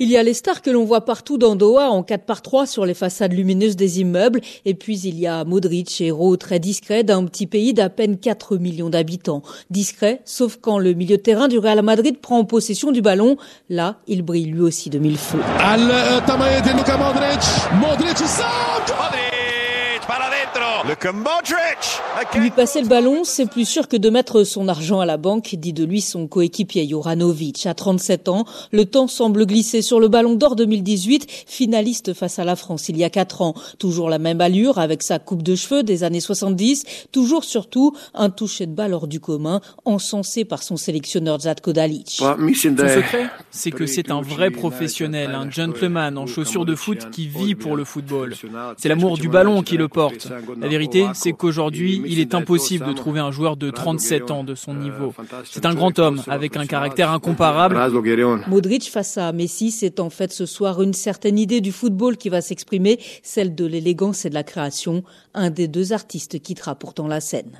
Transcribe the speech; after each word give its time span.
Il 0.00 0.10
y 0.10 0.16
a 0.16 0.24
les 0.24 0.34
stars 0.34 0.60
que 0.60 0.70
l'on 0.70 0.84
voit 0.84 1.04
partout 1.04 1.38
dans 1.38 1.54
Doha 1.54 1.88
en 1.88 2.02
4 2.02 2.24
par 2.24 2.42
3 2.42 2.66
sur 2.66 2.84
les 2.84 2.94
façades 2.94 3.32
lumineuses 3.32 3.76
des 3.76 4.00
immeubles. 4.00 4.40
Et 4.64 4.74
puis 4.74 4.98
il 4.98 5.20
y 5.20 5.28
a 5.28 5.44
Modric, 5.44 6.00
héros 6.00 6.36
très 6.36 6.58
discret 6.58 7.04
d'un 7.04 7.24
petit 7.26 7.46
pays 7.46 7.74
d'à 7.74 7.88
peine 7.90 8.18
4 8.18 8.56
millions 8.56 8.90
d'habitants. 8.90 9.42
Discret, 9.70 10.20
sauf 10.24 10.58
quand 10.60 10.80
le 10.80 10.94
milieu 10.94 11.16
de 11.16 11.22
terrain 11.22 11.46
du 11.46 11.60
Real 11.60 11.80
Madrid 11.82 12.18
prend 12.18 12.44
possession 12.44 12.90
du 12.90 13.02
ballon. 13.02 13.36
Là, 13.68 13.98
il 14.08 14.22
brille 14.22 14.46
lui 14.46 14.62
aussi 14.62 14.90
de 14.90 14.98
mille 14.98 15.16
feux. 15.16 15.38
Lui 22.34 22.50
passer 22.50 22.80
le 22.80 22.88
ballon, 22.88 23.24
c'est 23.24 23.46
plus 23.46 23.64
sûr 23.64 23.88
que 23.88 23.96
de 23.96 24.10
mettre 24.10 24.44
son 24.44 24.68
argent 24.68 25.00
à 25.00 25.06
la 25.06 25.16
banque, 25.16 25.54
dit 25.54 25.72
de 25.72 25.84
lui 25.84 26.00
son 26.00 26.26
coéquipier 26.26 26.86
Juranovic. 26.86 27.66
À 27.66 27.74
37 27.74 28.28
ans, 28.28 28.44
le 28.72 28.84
temps 28.84 29.06
semble 29.06 29.46
glisser 29.46 29.82
sur 29.82 30.00
le 30.00 30.08
ballon 30.08 30.34
d'or 30.34 30.56
2018, 30.56 31.26
finaliste 31.46 32.12
face 32.14 32.38
à 32.38 32.44
la 32.44 32.56
France 32.56 32.88
il 32.88 32.96
y 32.96 33.04
a 33.04 33.10
4 33.10 33.42
ans. 33.42 33.54
Toujours 33.78 34.10
la 34.10 34.18
même 34.18 34.40
allure 34.40 34.78
avec 34.78 35.02
sa 35.02 35.18
coupe 35.18 35.42
de 35.42 35.54
cheveux 35.54 35.82
des 35.82 36.04
années 36.04 36.20
70, 36.20 36.84
toujours 37.12 37.44
surtout 37.44 37.96
un 38.14 38.30
toucher 38.30 38.66
de 38.66 38.74
balle 38.74 38.94
hors 38.94 39.06
du 39.06 39.20
commun, 39.20 39.60
encensé 39.84 40.44
par 40.44 40.62
son 40.62 40.76
sélectionneur 40.76 41.40
Zatko 41.40 41.72
Dalic. 41.72 42.10
Son 42.10 42.36
secret, 42.88 43.30
c'est 43.50 43.70
que 43.70 43.86
c'est 43.86 44.10
un 44.10 44.20
vrai 44.20 44.50
professionnel, 44.50 45.30
un 45.34 45.50
gentleman 45.50 46.18
en 46.18 46.26
chaussures 46.26 46.64
de 46.64 46.74
foot 46.74 47.10
qui 47.10 47.28
vit 47.28 47.54
pour 47.54 47.76
le 47.76 47.84
football. 47.84 48.34
C'est 48.76 48.88
l'amour 48.88 49.18
du 49.18 49.28
ballon 49.28 49.62
qui 49.62 49.76
le 49.76 49.88
porte. 49.88 50.28
La 50.60 50.68
vérité, 50.68 51.06
c'est 51.14 51.32
qu'aujourd'hui, 51.32 52.02
il 52.06 52.20
est 52.20 52.34
impossible 52.34 52.86
de 52.86 52.92
trouver 52.92 53.20
un 53.20 53.30
joueur 53.30 53.56
de 53.56 53.70
37 53.70 54.30
ans 54.30 54.44
de 54.44 54.54
son 54.54 54.74
niveau. 54.74 55.12
C'est 55.44 55.66
un 55.66 55.74
grand 55.74 55.98
homme 55.98 56.22
avec 56.26 56.56
un 56.56 56.66
caractère 56.66 57.10
incomparable. 57.10 57.78
Modric 58.48 58.90
face 58.90 59.18
à 59.18 59.32
Messi, 59.32 59.70
c'est 59.70 60.00
en 60.00 60.10
fait 60.10 60.32
ce 60.32 60.46
soir 60.46 60.82
une 60.82 60.92
certaine 60.92 61.38
idée 61.38 61.60
du 61.60 61.72
football 61.72 62.16
qui 62.16 62.28
va 62.28 62.40
s'exprimer, 62.40 62.98
celle 63.22 63.54
de 63.54 63.64
l'élégance 63.64 64.24
et 64.24 64.30
de 64.30 64.34
la 64.34 64.44
création. 64.44 65.04
Un 65.34 65.50
des 65.50 65.68
deux 65.68 65.92
artistes 65.92 66.40
quittera 66.40 66.74
pourtant 66.74 67.06
la 67.06 67.20
scène. 67.20 67.52